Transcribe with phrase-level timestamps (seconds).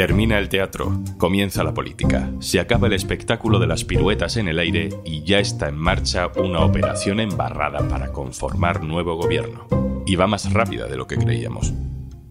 [0.00, 4.58] Termina el teatro, comienza la política, se acaba el espectáculo de las piruetas en el
[4.58, 9.66] aire y ya está en marcha una operación embarrada para conformar nuevo gobierno.
[10.06, 11.74] Y va más rápida de lo que creíamos.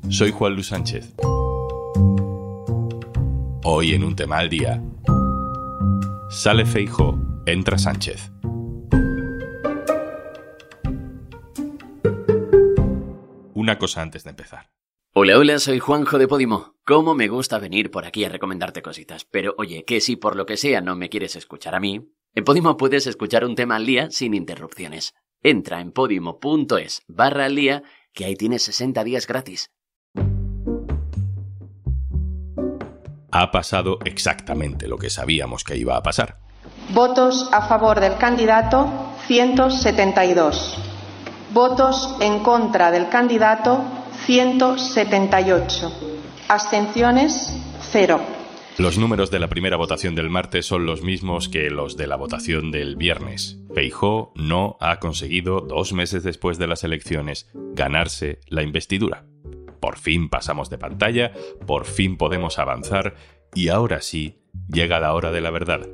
[0.10, 1.14] Soy Juan Luis Sánchez.
[3.64, 4.82] Hoy en un tema al día.
[6.32, 8.32] Sale Feijo, entra Sánchez.
[13.54, 14.79] Una cosa antes de empezar.
[15.22, 16.76] Hola, hola, soy Juanjo de Podimo.
[16.86, 19.26] Cómo me gusta venir por aquí a recomendarte cositas.
[19.30, 22.46] Pero oye, que si por lo que sea no me quieres escuchar a mí, en
[22.46, 25.16] Podimo puedes escuchar un tema al día sin interrupciones.
[25.44, 27.84] Entra en podimo.es barra al día,
[28.14, 29.72] que ahí tienes 60 días gratis.
[33.30, 36.40] Ha pasado exactamente lo que sabíamos que iba a pasar.
[36.94, 38.88] Votos a favor del candidato
[39.28, 40.78] 172.
[41.52, 43.99] Votos en contra del candidato
[44.30, 45.92] 178.
[46.50, 47.52] Abstenciones
[47.92, 48.22] cero.
[48.78, 52.16] Los números de la primera votación del martes son los mismos que los de la
[52.16, 53.58] votación del viernes.
[53.74, 59.26] Feijó no ha conseguido, dos meses después de las elecciones, ganarse la investidura.
[59.80, 61.32] Por fin pasamos de pantalla,
[61.66, 63.16] por fin podemos avanzar
[63.56, 65.88] y ahora sí llega la hora de la verdad.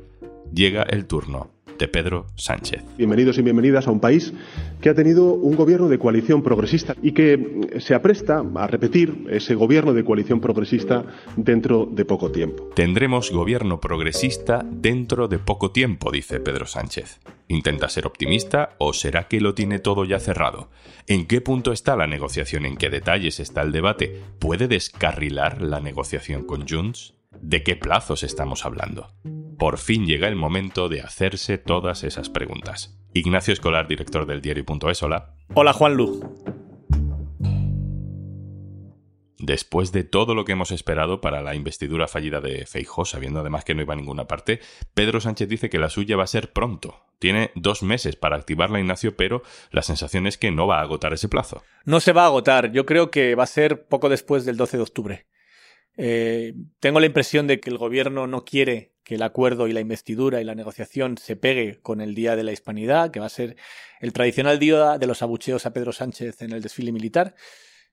[0.53, 2.83] Llega el turno de Pedro Sánchez.
[2.97, 4.33] Bienvenidos y bienvenidas a un país
[4.81, 9.55] que ha tenido un gobierno de coalición progresista y que se apresta a repetir ese
[9.55, 12.69] gobierno de coalición progresista dentro de poco tiempo.
[12.75, 17.19] Tendremos gobierno progresista dentro de poco tiempo, dice Pedro Sánchez.
[17.47, 20.69] ¿Intenta ser optimista o será que lo tiene todo ya cerrado?
[21.07, 22.65] ¿En qué punto está la negociación?
[22.65, 24.19] ¿En qué detalles está el debate?
[24.39, 27.13] ¿Puede descarrilar la negociación con Junts?
[27.41, 29.09] ¿De qué plazos estamos hablando?
[29.57, 32.99] Por fin llega el momento de hacerse todas esas preguntas.
[33.13, 35.33] Ignacio Escolar, director del diario.es, hola.
[35.53, 36.19] Hola Juanlu.
[39.37, 43.63] Después de todo lo que hemos esperado para la investidura fallida de Feijó, sabiendo además
[43.63, 44.59] que no iba a ninguna parte,
[44.93, 47.05] Pedro Sánchez dice que la suya va a ser pronto.
[47.19, 49.41] Tiene dos meses para activarla, Ignacio, pero
[49.71, 51.63] la sensación es que no va a agotar ese plazo.
[51.85, 52.71] No se va a agotar.
[52.71, 55.27] Yo creo que va a ser poco después del 12 de octubre.
[55.95, 59.79] Eh, tengo la impresión de que el gobierno no quiere que el acuerdo y la
[59.79, 63.29] investidura y la negociación se pegue con el Día de la Hispanidad, que va a
[63.29, 63.55] ser
[64.01, 67.35] el tradicional día de los abucheos a Pedro Sánchez en el desfile militar.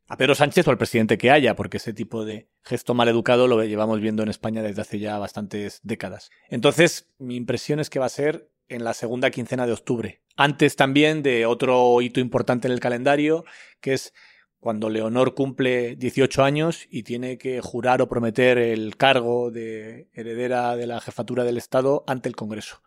[0.09, 3.47] A Pedro Sánchez o al presidente que haya, porque ese tipo de gesto mal educado
[3.47, 6.31] lo llevamos viendo en España desde hace ya bastantes décadas.
[6.49, 10.23] Entonces, mi impresión es que va a ser en la segunda quincena de octubre.
[10.35, 13.45] Antes también de otro hito importante en el calendario,
[13.81, 14.15] que es
[14.63, 20.77] cuando Leonor cumple 18 años y tiene que jurar o prometer el cargo de heredera
[20.77, 22.81] de la jefatura del Estado ante el Congreso.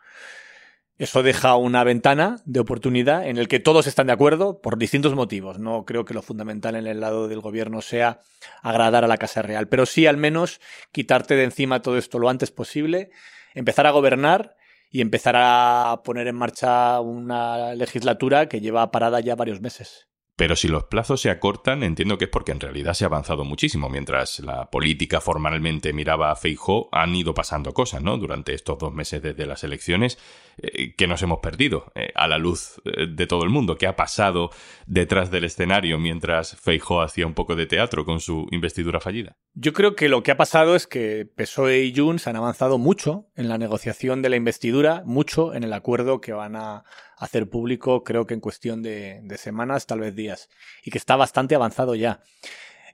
[0.98, 5.16] Eso deja una ventana de oportunidad en el que todos están de acuerdo por distintos
[5.16, 5.60] motivos.
[5.60, 8.22] No creo que lo fundamental en el lado del gobierno sea
[8.62, 10.62] agradar a la Casa Real, pero sí al menos
[10.94, 13.10] quitarte de encima todo esto lo antes posible,
[13.54, 14.56] empezar a gobernar
[14.90, 20.08] y empezar a poner en marcha una legislatura que lleva parada ya varios meses.
[20.38, 23.46] Pero si los plazos se acortan, entiendo que es porque en realidad se ha avanzado
[23.46, 23.88] muchísimo.
[23.88, 28.18] Mientras la política formalmente miraba a Feijó, han ido pasando cosas, ¿no?
[28.18, 30.18] Durante estos dos meses desde las elecciones,
[30.58, 33.78] eh, que nos hemos perdido eh, a la luz eh, de todo el mundo.
[33.78, 34.50] ¿Qué ha pasado
[34.86, 39.38] detrás del escenario mientras Feijó hacía un poco de teatro con su investidura fallida?
[39.54, 43.30] Yo creo que lo que ha pasado es que PSOE y Junts han avanzado mucho
[43.36, 46.84] en la negociación de la investidura, mucho en el acuerdo que van a
[47.18, 50.50] hacer público, creo que en cuestión de, semanas, tal vez días,
[50.84, 52.22] y que está bastante avanzado ya.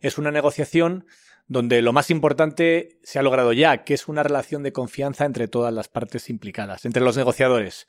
[0.02, 1.06] Es una negociación
[1.48, 5.48] donde lo más importante se ha logrado ya, que es una relación de confianza entre
[5.48, 7.88] todas las partes implicadas, entre los negociadores.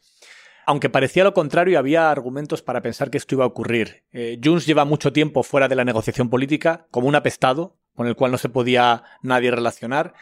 [0.64, 4.04] Aunque parecía lo contrario, había argumentos para pensar que esto iba a ocurrir.
[4.12, 8.16] Eh, Junts lleva mucho tiempo fuera de la negociación política, como un apestado, con el
[8.16, 10.14] cual no se podía nadie relacionar.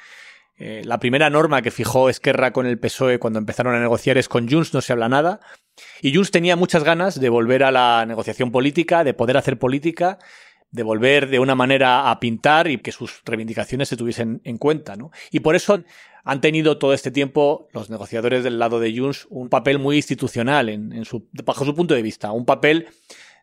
[0.57, 4.29] Eh, la primera norma que fijó Esquerra con el PSOE cuando empezaron a negociar es
[4.29, 5.41] con Junts no se habla nada.
[6.03, 10.19] Y Junts tenía muchas ganas de volver a la negociación política, de poder hacer política,
[10.71, 14.97] de volver de una manera a pintar y que sus reivindicaciones se tuviesen en cuenta.
[14.97, 15.11] ¿no?
[15.31, 15.83] Y por eso
[16.25, 20.69] han tenido todo este tiempo los negociadores del lado de Junts un papel muy institucional
[20.69, 22.89] en, su, bajo su punto de vista, un papel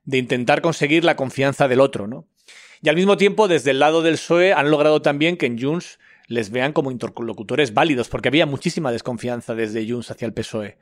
[0.06, 2.08] de intentar conseguir la confianza del otro.
[2.08, 2.28] ¿no?
[2.82, 6.00] Y al mismo tiempo, desde el lado del PSOE han logrado también que en Junts
[6.28, 10.78] les vean como interlocutores válidos, porque había muchísima desconfianza desde Junts hacia el PSOE.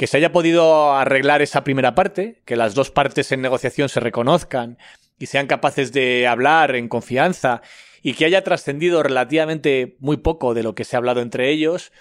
[0.00, 4.00] Que se haya podido arreglar esa primera parte, que las dos partes en negociación se
[4.00, 4.78] reconozcan
[5.18, 7.60] y sean capaces de hablar en confianza
[8.00, 11.92] y que haya trascendido relativamente muy poco de lo que se ha hablado entre ellos,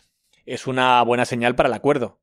[0.46, 2.22] es una buena señal para el acuerdo.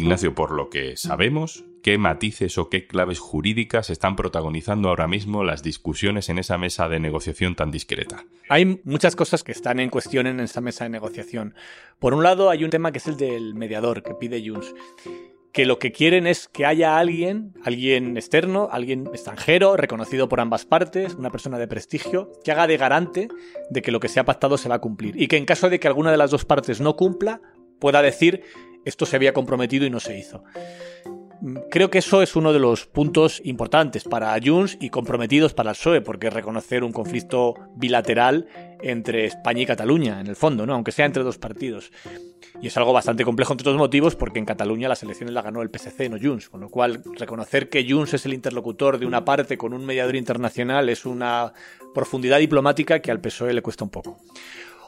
[0.00, 5.44] Ignacio, por lo que sabemos, ¿qué matices o qué claves jurídicas están protagonizando ahora mismo
[5.44, 8.24] las discusiones en esa mesa de negociación tan discreta?
[8.48, 11.54] Hay muchas cosas que están en cuestión en esa mesa de negociación.
[11.98, 14.74] Por un lado, hay un tema que es el del mediador que pide Junts
[15.52, 20.64] que lo que quieren es que haya alguien, alguien externo, alguien extranjero, reconocido por ambas
[20.64, 23.28] partes, una persona de prestigio, que haga de garante
[23.68, 25.20] de que lo que se ha pactado se va a cumplir.
[25.20, 27.40] Y que en caso de que alguna de las dos partes no cumpla,
[27.80, 28.44] pueda decir
[28.84, 30.44] esto se había comprometido y no se hizo.
[31.70, 35.76] Creo que eso es uno de los puntos importantes para Junts y comprometidos para el
[35.76, 38.46] PSOE, porque reconocer un conflicto bilateral
[38.82, 40.74] entre España y Cataluña, en el fondo, ¿no?
[40.74, 41.92] aunque sea entre dos partidos.
[42.60, 45.62] Y es algo bastante complejo entre otros motivos, porque en Cataluña las elecciones las ganó
[45.62, 49.24] el PSC, no Junts, con lo cual reconocer que Junts es el interlocutor de una
[49.24, 51.54] parte con un mediador internacional es una
[51.94, 54.18] profundidad diplomática que al PSOE le cuesta un poco.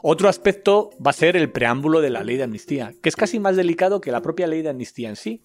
[0.03, 3.39] Otro aspecto va a ser el preámbulo de la ley de amnistía, que es casi
[3.39, 5.45] más delicado que la propia ley de amnistía en sí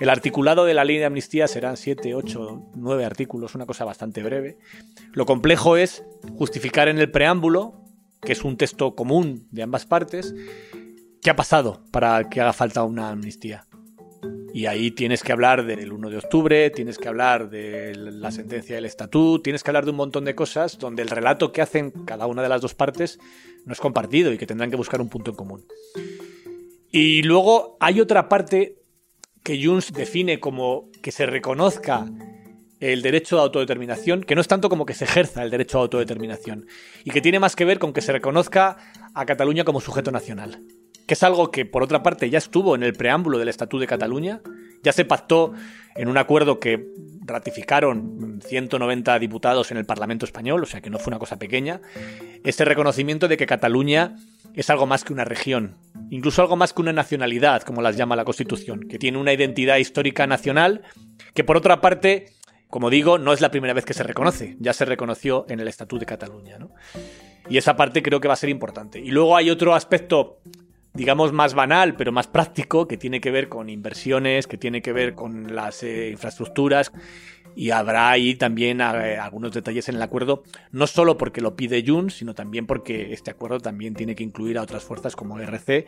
[0.00, 4.22] el articulado de la ley de amnistía serán 7, 8, 9 artículos, una cosa bastante
[4.22, 4.56] breve.
[5.12, 6.04] Lo complejo es
[6.36, 7.82] justificar en el preámbulo,
[8.22, 10.34] que es un texto común de ambas partes,
[11.20, 13.66] qué ha pasado para que haga falta una amnistía.
[14.54, 18.74] Y ahí tienes que hablar del 1 de octubre, tienes que hablar de la sentencia
[18.74, 21.90] del estatuto, tienes que hablar de un montón de cosas donde el relato que hacen
[21.90, 23.18] cada una de las dos partes
[23.64, 25.64] no es compartido y que tendrán que buscar un punto en común.
[26.90, 28.78] Y luego hay otra parte
[29.42, 32.06] que Junts define como que se reconozca
[32.80, 35.82] el derecho de autodeterminación, que no es tanto como que se ejerza el derecho a
[35.82, 36.66] autodeterminación,
[37.04, 38.76] y que tiene más que ver con que se reconozca
[39.14, 40.62] a Cataluña como sujeto nacional,
[41.08, 43.86] que es algo que por otra parte ya estuvo en el preámbulo del Estatuto de
[43.86, 44.42] Cataluña,
[44.82, 45.54] ya se pactó
[45.96, 46.86] en un acuerdo que
[47.24, 51.80] ratificaron 190 diputados en el Parlamento español, o sea que no fue una cosa pequeña,
[52.44, 54.16] este reconocimiento de que Cataluña
[54.52, 55.76] es algo más que una región,
[56.10, 59.78] incluso algo más que una nacionalidad, como las llama la Constitución, que tiene una identidad
[59.78, 60.82] histórica nacional
[61.32, 62.26] que por otra parte,
[62.68, 65.68] como digo, no es la primera vez que se reconoce, ya se reconoció en el
[65.68, 66.58] Estatuto de Cataluña.
[67.48, 68.98] Y esa parte creo que va a ser importante.
[68.98, 70.40] Y luego hay otro aspecto
[70.98, 74.92] digamos, más banal, pero más práctico, que tiene que ver con inversiones, que tiene que
[74.92, 76.92] ver con las eh, infraestructuras
[77.54, 80.42] y habrá ahí también eh, algunos detalles en el acuerdo,
[80.72, 84.58] no solo porque lo pide Junts, sino también porque este acuerdo también tiene que incluir
[84.58, 85.86] a otras fuerzas como RC,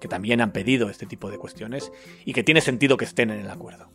[0.00, 1.92] que también han pedido este tipo de cuestiones
[2.24, 3.88] y que tiene sentido que estén en el acuerdo.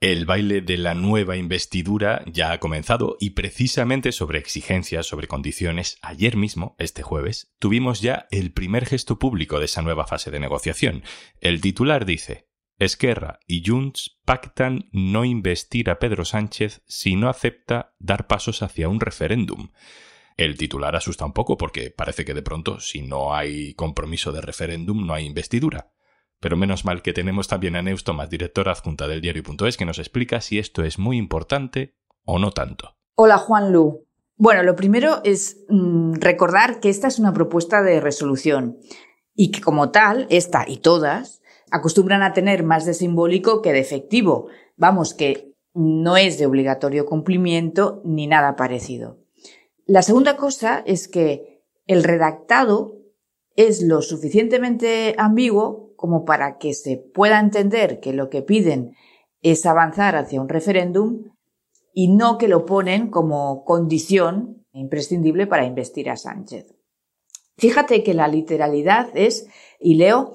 [0.00, 5.98] El baile de la nueva investidura ya ha comenzado y precisamente sobre exigencias, sobre condiciones,
[6.02, 10.38] ayer mismo, este jueves, tuvimos ya el primer gesto público de esa nueva fase de
[10.38, 11.02] negociación.
[11.40, 12.46] El titular dice,
[12.78, 18.88] Esquerra y Junts pactan no investir a Pedro Sánchez si no acepta dar pasos hacia
[18.88, 19.72] un referéndum.
[20.36, 24.42] El titular asusta un poco porque parece que de pronto si no hay compromiso de
[24.42, 25.90] referéndum no hay investidura.
[26.40, 29.98] Pero menos mal que tenemos también a Neus Tomás, directora adjunta del diario.es, que nos
[29.98, 32.96] explica si esto es muy importante o no tanto.
[33.14, 34.06] Hola Juan Lu.
[34.36, 38.78] Bueno, lo primero es mm, recordar que esta es una propuesta de resolución
[39.34, 43.80] y que como tal, esta y todas, acostumbran a tener más de simbólico que de
[43.80, 44.46] efectivo.
[44.76, 49.18] Vamos, que no es de obligatorio cumplimiento ni nada parecido.
[49.86, 52.96] La segunda cosa es que el redactado
[53.56, 58.94] es lo suficientemente ambiguo como para que se pueda entender que lo que piden
[59.42, 61.24] es avanzar hacia un referéndum
[61.92, 66.72] y no que lo ponen como condición imprescindible para investir a Sánchez.
[67.56, 69.48] Fíjate que la literalidad es,
[69.80, 70.34] y leo,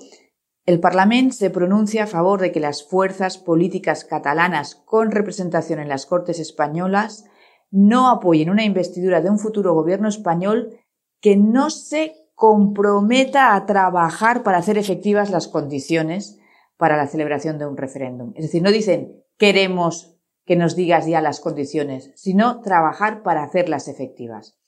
[0.65, 5.87] el Parlamento se pronuncia a favor de que las fuerzas políticas catalanas con representación en
[5.87, 7.23] las Cortes españolas
[7.71, 10.77] no apoyen una investidura de un futuro gobierno español
[11.21, 16.41] que no se comprometa a trabajar para hacer efectivas las condiciones
[16.75, 18.33] para la celebración de un referéndum.
[18.35, 23.87] Es decir, no dicen queremos que nos digas ya las condiciones, sino trabajar para hacerlas
[23.87, 24.59] efectivas.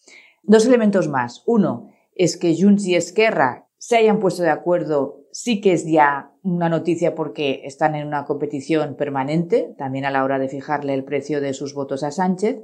[0.42, 1.44] Dos elementos más.
[1.48, 6.32] Uno es que Junts y Esquerra se hayan puesto de acuerdo sí que es ya
[6.44, 11.04] una noticia porque están en una competición permanente, también a la hora de fijarle el
[11.04, 12.62] precio de sus votos a Sánchez.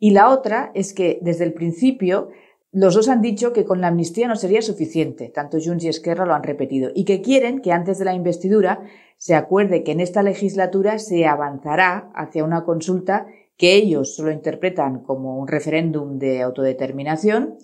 [0.00, 2.30] Y la otra es que desde el principio
[2.72, 6.24] los dos han dicho que con la amnistía no sería suficiente, tanto Junts y Esquerra
[6.24, 8.80] lo han repetido, y que quieren que antes de la investidura
[9.18, 13.26] se acuerde que en esta legislatura se avanzará hacia una consulta
[13.58, 17.58] que ellos solo interpretan como un referéndum de autodeterminación,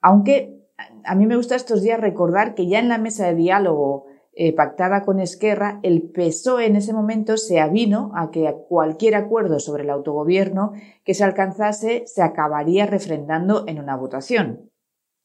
[0.00, 0.56] aunque
[1.04, 4.06] a mí me gusta estos días recordar que ya en la mesa de diálogo
[4.38, 9.60] eh, pactada con Esquerra, el PSOE en ese momento se avino a que cualquier acuerdo
[9.60, 10.72] sobre el autogobierno
[11.04, 14.70] que se alcanzase se acabaría refrendando en una votación.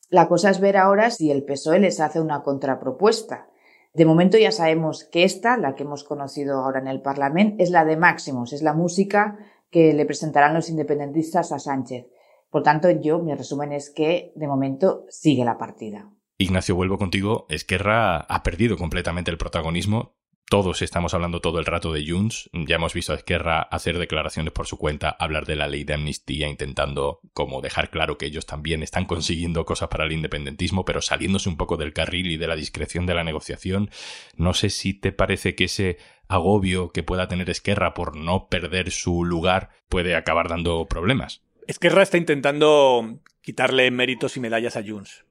[0.10, 3.50] La cosa es ver ahora si el PSOE les hace una contrapropuesta.
[3.94, 7.70] De momento ya sabemos que esta, la que hemos conocido ahora en el Parlamento, es
[7.70, 9.38] la de Máximos, es la música
[9.70, 12.08] que le presentarán los independentistas a Sánchez.
[12.50, 16.10] Por tanto, yo, mi resumen es que de momento sigue la partida.
[16.41, 17.45] Ignacio, vuelvo contigo.
[17.50, 20.15] Esquerra ha perdido completamente el protagonismo
[20.51, 22.50] todos estamos hablando todo el rato de Junts.
[22.51, 25.93] Ya hemos visto a Esquerra hacer declaraciones por su cuenta, hablar de la ley de
[25.93, 31.01] amnistía, intentando como dejar claro que ellos también están consiguiendo cosas para el independentismo, pero
[31.01, 33.91] saliéndose un poco del carril y de la discreción de la negociación.
[34.36, 38.91] No sé si te parece que ese agobio que pueda tener Esquerra por no perder
[38.91, 41.41] su lugar puede acabar dando problemas.
[41.65, 45.24] Esquerra está intentando quitarle méritos y medallas a Junts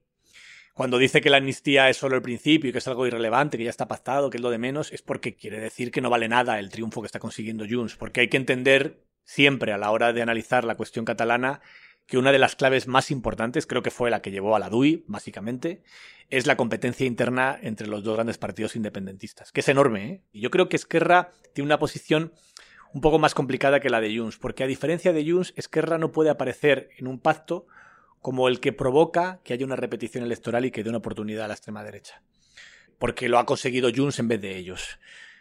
[0.80, 3.64] cuando dice que la amnistía es solo el principio y que es algo irrelevante, que
[3.64, 6.26] ya está pactado, que es lo de menos, es porque quiere decir que no vale
[6.26, 10.14] nada el triunfo que está consiguiendo Junts, porque hay que entender siempre a la hora
[10.14, 11.60] de analizar la cuestión catalana
[12.06, 14.70] que una de las claves más importantes, creo que fue la que llevó a la
[14.70, 15.82] DUI, básicamente,
[16.30, 20.06] es la competencia interna entre los dos grandes partidos independentistas, que es enorme.
[20.06, 20.22] ¿eh?
[20.32, 22.32] Y yo creo que Esquerra tiene una posición
[22.94, 26.10] un poco más complicada que la de Junts, porque a diferencia de Junts, Esquerra no
[26.10, 27.66] puede aparecer en un pacto
[28.20, 31.48] como el que provoca que haya una repetición electoral y que dé una oportunidad a
[31.48, 32.22] la extrema derecha.
[32.98, 34.98] Porque lo ha conseguido Junts en vez de ellos.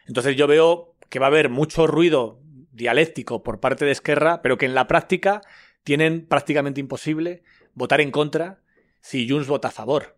[0.07, 2.39] Entonces yo veo que va a haber mucho ruido
[2.71, 5.41] dialéctico por parte de Esquerra, pero que en la práctica
[5.83, 7.43] tienen prácticamente imposible
[7.73, 8.61] votar en contra
[9.01, 10.17] si Junts vota a favor.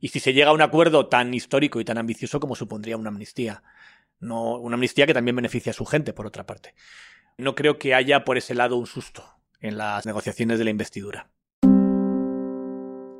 [0.00, 3.10] Y si se llega a un acuerdo tan histórico y tan ambicioso como supondría una
[3.10, 3.62] amnistía.
[4.18, 6.74] No, una amnistía que también beneficia a su gente, por otra parte.
[7.38, 9.24] No creo que haya por ese lado un susto
[9.60, 11.30] en las negociaciones de la investidura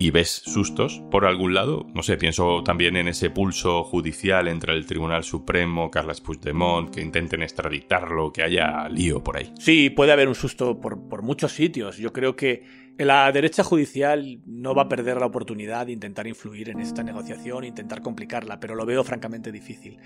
[0.00, 1.86] y ves sustos por algún lado.
[1.94, 7.02] No sé, pienso también en ese pulso judicial entre el Tribunal Supremo, Carles Puigdemont, que
[7.02, 9.52] intenten extraditarlo, que haya lío por ahí.
[9.58, 11.98] Sí, puede haber un susto por, por muchos sitios.
[11.98, 12.64] Yo creo que
[12.96, 17.64] la derecha judicial no va a perder la oportunidad de intentar influir en esta negociación,
[17.64, 19.98] intentar complicarla, pero lo veo francamente difícil.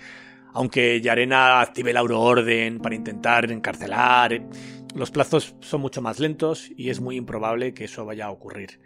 [0.51, 4.41] Aunque Yarena active la euroorden para intentar encarcelar,
[4.93, 8.79] los plazos son mucho más lentos y es muy improbable que eso vaya a ocurrir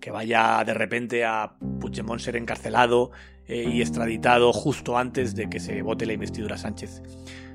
[0.00, 3.10] que vaya de repente a Puigdemont ser encarcelado
[3.46, 7.02] eh, y extraditado justo antes de que se vote la investidura Sánchez.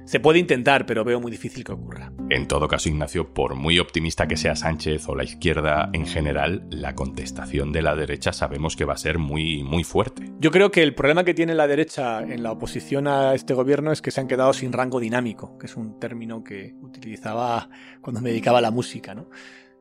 [0.09, 2.11] Se puede intentar, pero veo muy difícil que ocurra.
[2.31, 6.65] En todo caso, Ignacio, por muy optimista que sea Sánchez o la izquierda en general,
[6.71, 10.31] la contestación de la derecha sabemos que va a ser muy, muy fuerte.
[10.39, 13.91] Yo creo que el problema que tiene la derecha en la oposición a este gobierno
[13.91, 17.69] es que se han quedado sin rango dinámico, que es un término que utilizaba
[18.01, 19.29] cuando me dedicaba a la música, ¿no?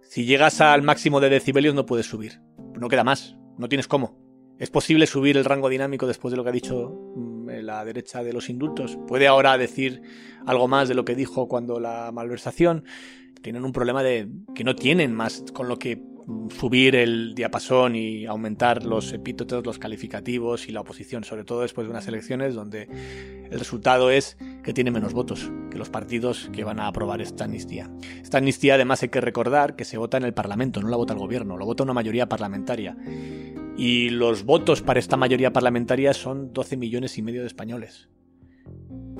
[0.02, 2.40] Si llegas al máximo de decibelios no puedes subir.
[2.78, 3.36] No queda más.
[3.56, 4.16] No tienes cómo.
[4.58, 8.22] ¿Es posible subir el rango dinámico después de lo que ha dicho mm, la derecha
[8.24, 8.98] de los indultos?
[9.06, 10.02] ¿Puede ahora decir
[10.46, 12.84] algo más de lo que dijo cuando la malversación?
[13.40, 16.02] Tienen un problema de que no tienen más con lo que
[16.50, 21.86] subir el diapasón y aumentar los epítetos, los calificativos y la oposición, sobre todo después
[21.86, 22.88] de unas elecciones donde
[23.50, 27.44] el resultado es que tiene menos votos que los partidos que van a aprobar esta
[27.44, 27.90] amnistía.
[28.22, 31.14] Esta amnistía además hay que recordar que se vota en el Parlamento, no la vota
[31.14, 32.96] el gobierno, lo vota una mayoría parlamentaria.
[33.76, 38.08] Y los votos para esta mayoría parlamentaria son 12 millones y medio de españoles.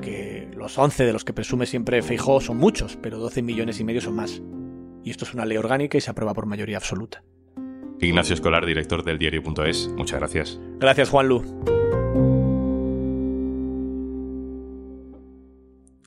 [0.03, 3.85] Que los 11 de los que presume siempre Feijó son muchos, pero 12 millones y
[3.85, 4.43] medio son más
[5.09, 7.23] y esto es una ley orgánica y se aprueba por mayoría absoluta.
[8.01, 10.61] Ignacio Escolar, director del diario.es, muchas gracias.
[10.79, 11.78] Gracias, Juan Lu.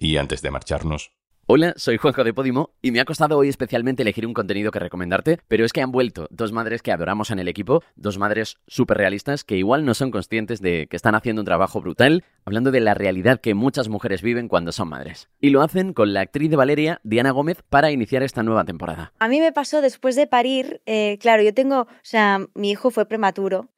[0.04, 1.12] Y antes de marcharnos,
[1.46, 4.80] Hola, soy Juanjo de Podimo y me ha costado hoy especialmente elegir un contenido que
[4.80, 8.58] recomendarte, pero es que han vuelto dos madres que adoramos en el equipo, dos madres
[8.66, 12.72] súper realistas que igual no son conscientes de que están haciendo un trabajo brutal, hablando
[12.72, 15.30] de la realidad que muchas mujeres viven cuando son madres.
[15.40, 19.14] Y lo hacen con la actriz de Valeria, Diana Gómez, para iniciar esta nueva temporada.
[19.20, 22.90] A mí me pasó después de parir, eh, claro, yo tengo, o sea, mi hijo
[22.90, 23.70] fue prematuro,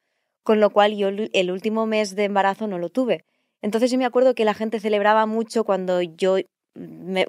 [0.42, 3.26] con lo cual yo el último mes de embarazo no lo tuve.
[3.64, 6.36] Entonces yo me acuerdo que la gente celebraba mucho cuando yo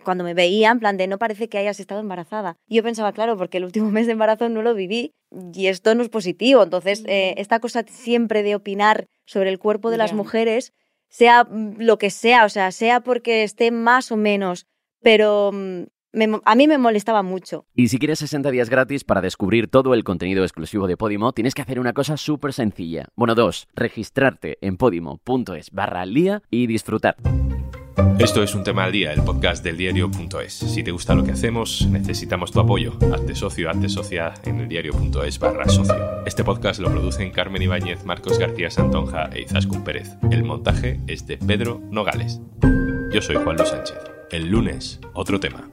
[0.03, 2.57] cuando me veía, en plan de no parece que hayas estado embarazada.
[2.67, 5.13] Yo pensaba, claro, porque el último mes de embarazo no lo viví
[5.53, 6.61] y esto no es positivo.
[6.63, 10.73] Entonces, eh, esta cosa siempre de opinar sobre el cuerpo de las mujeres,
[11.09, 14.65] sea mm, lo que sea, o sea, sea porque esté más o menos,
[15.01, 15.51] pero
[16.45, 17.65] a mí me molestaba mucho.
[17.75, 21.53] Y si quieres 60 días gratis para descubrir todo el contenido exclusivo de Podimo, tienes
[21.53, 23.09] que hacer una cosa súper sencilla.
[23.15, 27.17] Bueno, dos, registrarte en podimo.es barra al día y disfrutar.
[28.19, 30.53] Esto es un tema al día, el podcast del diario.es.
[30.53, 32.97] Si te gusta lo que hacemos, necesitamos tu apoyo.
[33.13, 36.23] Hazte socio, hazte socia en el diario.es barra socio.
[36.25, 40.15] Este podcast lo producen Carmen Ibáñez, Marcos García Santonja e Izaskun Pérez.
[40.31, 42.39] El montaje es de Pedro Nogales.
[43.11, 43.97] Yo soy Juan Luis Sánchez.
[44.31, 45.69] El lunes, otro tema.